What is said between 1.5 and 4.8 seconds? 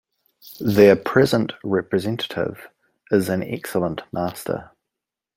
representative is an excellent master.